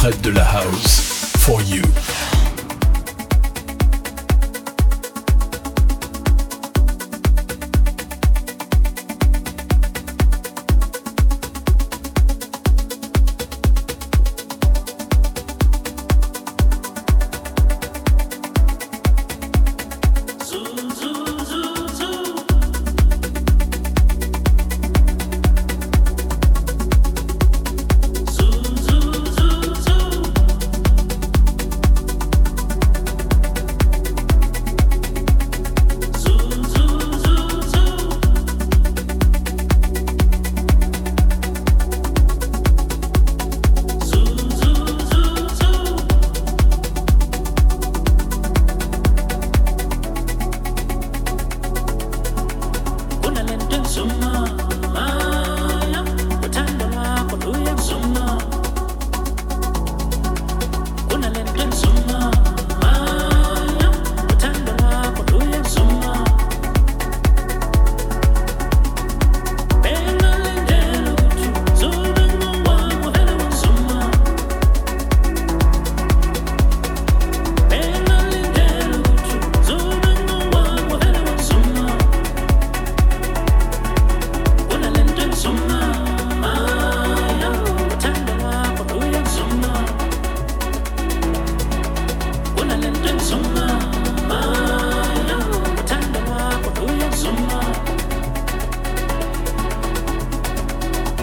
Fred 0.00 0.18
de 0.22 0.30
la 0.30 0.44
House. 0.44 1.36
For 1.44 1.60
you. 1.60 1.82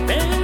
Hey. 0.07 0.36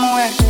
como. 0.00 0.49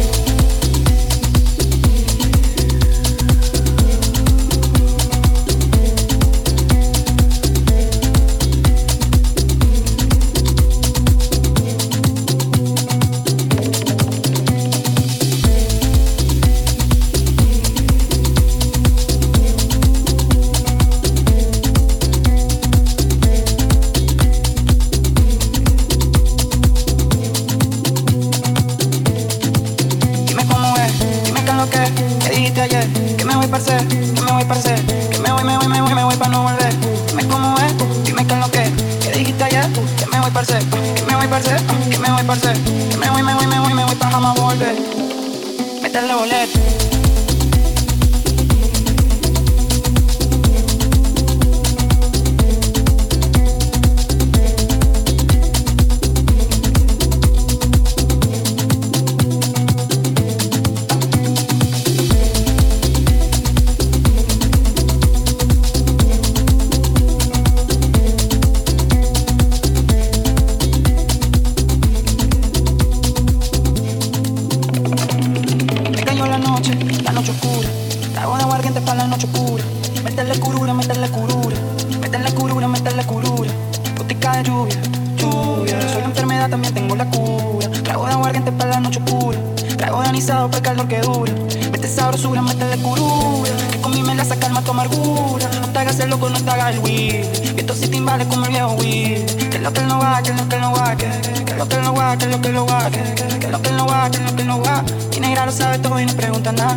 preguntas 106.21 106.53
nada. 106.53 106.77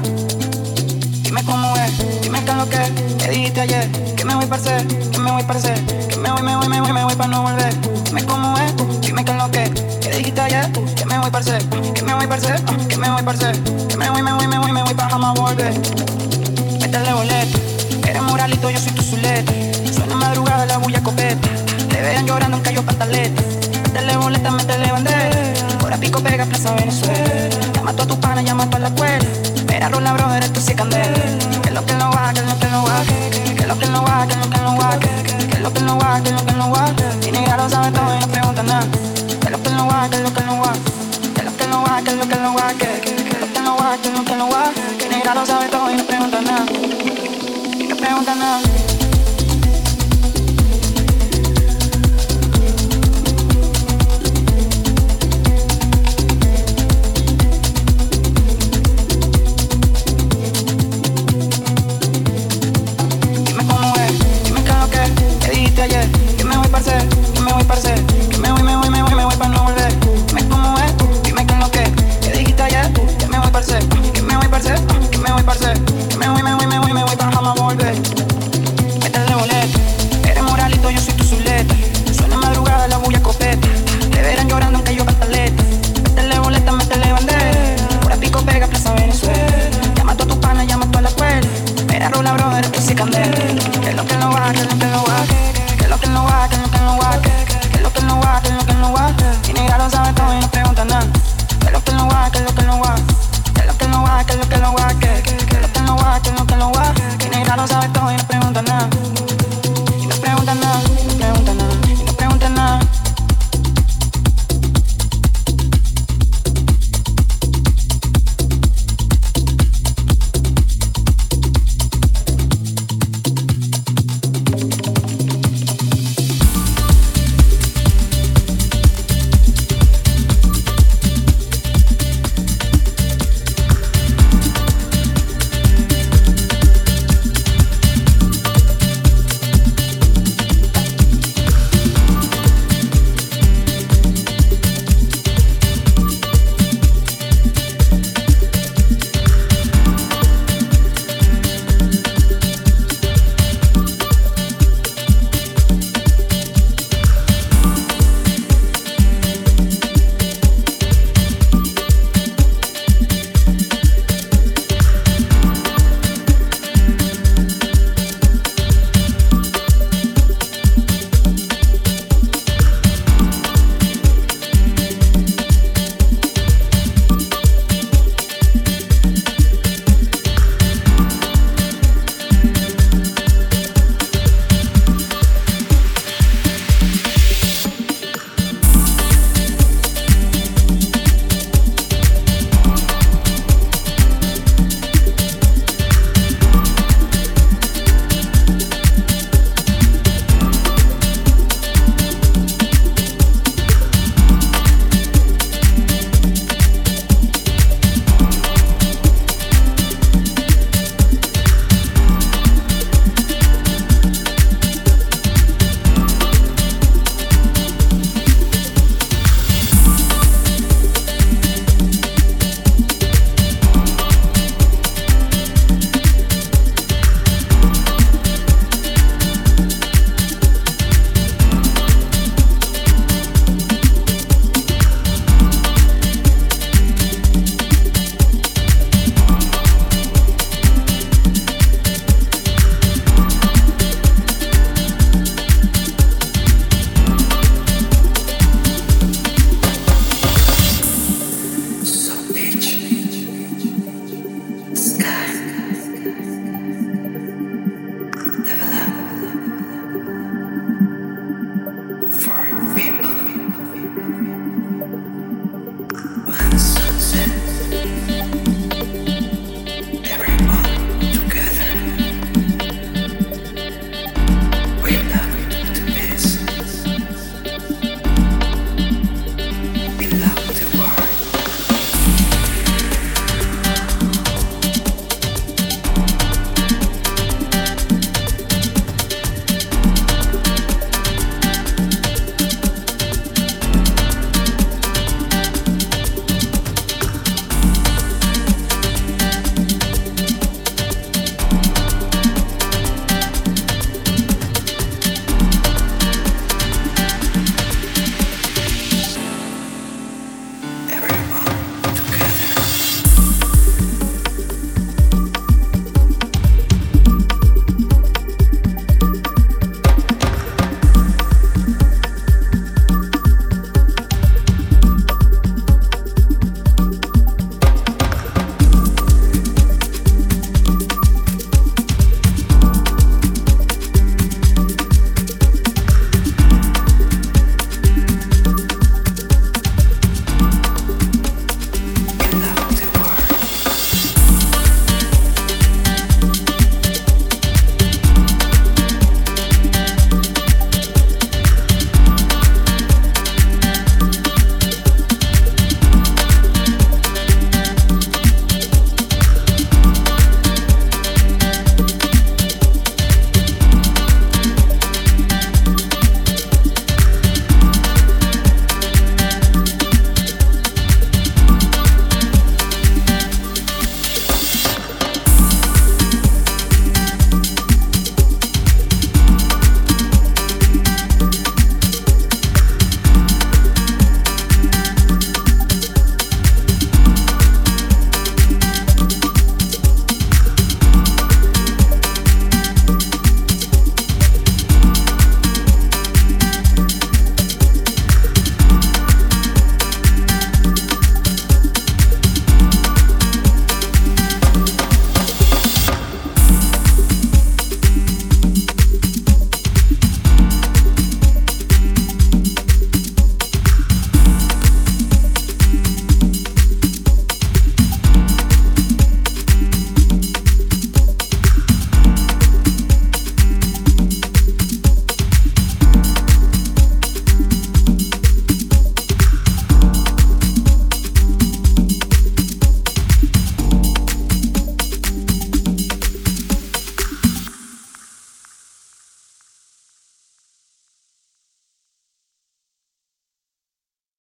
Dime 1.22 1.44
cómo 1.44 1.76
es, 1.76 2.22
dime 2.22 2.40
qué 2.46 2.52
es 2.52 2.58
lo 2.58 2.70
que 2.70 2.80
me 3.18 3.30
dijiste 3.30 3.62
ayer. 3.62 3.92
Que 4.16 4.24
me 4.24 4.36
voy 4.36 4.46
para 4.46 4.62
ser, 4.62 4.88
que 4.88 5.18
me 5.20 5.32
voy 5.32 5.44
para 5.44 5.60
ser, 5.60 5.80
que 6.08 6.16
me 6.16 6.32
voy, 6.32 6.42
me 6.42 6.56
voy, 6.56 6.70
me 6.70 6.80
voy, 6.80 6.94
me 6.94 7.04
voy 7.04 7.16
para 7.16 7.30
no 7.30 7.42
volver. 7.42 7.74
Dime 8.06 8.24
cómo 8.24 8.58
es, 8.58 8.74
dime 9.02 9.26
qué 9.26 9.32
es 9.32 9.38
lo 9.38 9.52
que 9.52 9.70
me 10.08 10.18
dijiste 10.18 10.40
ayer. 10.40 10.72
Que 10.96 11.06
me 11.06 11.20
voy 11.20 11.30
para 11.30 11.44
ser, 11.44 11.62
que 11.66 12.02
me 12.04 12.14
voy 12.14 12.26
para 12.26 12.42
hacer, 12.42 12.64
que 12.88 12.98
me 12.98 13.10
voy 13.10 13.24
para 13.24 13.38
hacer, 13.38 13.60
que 13.90 13.98
me 13.98 14.10
voy, 14.10 14.22
me 14.22 14.34
voy, 14.34 14.48
me 14.48 14.60
voy, 14.60 14.72
me 14.72 14.84
voy 14.84 14.94
para 14.94 15.10
jamás 15.10 15.34
volver. 15.38 15.74
Métele 16.80 17.14
boleto, 17.14 17.60
eres 18.08 18.22
moralito, 18.22 18.70
yo 18.70 18.80
soy 18.80 18.94
tu 18.94 19.04
zuleta. 19.04 19.52
Suena 19.94 20.16
madrugada 20.16 20.66
la 20.66 20.78
bulla 20.78 21.04
copeta. 21.04 21.50
Te 21.90 22.02
vean 22.02 22.26
llorando 22.26 22.58
en 22.58 22.64
callo 22.64 22.82
pantaleta. 22.84 23.42
Métele 23.84 24.16
boleta, 24.18 24.52
métele 24.52 24.90
bandera. 24.90 25.54
Ahora 25.82 25.98
pico 25.98 26.22
pega 26.22 26.46
plaza 26.46 26.74
Venezuela. 26.76 27.63
Mató 27.84 28.04
a 28.04 28.08
tu 28.08 28.18
pana, 28.20 28.42
ya 28.42 28.56
mató 28.56 28.78
a 28.78 28.80
la 28.80 28.88
escuela. 28.88 29.26
Era 29.74 29.90
Rula 29.90 30.14
Brother, 30.14 30.44
esto 30.44 30.62
sí 30.62 30.74
candela. 30.74 31.20
Que 31.62 31.72
lo 31.72 31.86
que 31.86 31.94
no 31.96 32.12
va, 32.12 32.34
que 32.34 32.42
lo 32.42 32.58
que 32.58 32.68
no 32.70 32.84
va. 32.84 33.04
Que 33.58 33.68
lo 33.68 33.78
que 33.78 33.88
no 33.88 34.04
va, 34.04 34.26
que 34.26 34.36
lo 34.36 34.50
que 34.50 34.58
no 34.60 34.78
va. 34.78 35.00
Que 35.00 35.60
lo 35.60 35.74
que 35.74 35.82
no 35.82 35.98
va, 35.98 36.22
que 36.24 36.32
lo 36.32 36.46
que 36.46 36.54
no 36.54 36.72
va. 36.72 36.86
Que 36.96 37.32
lo 37.32 37.44
que 37.44 37.52
no 37.52 37.82
va, 37.82 37.93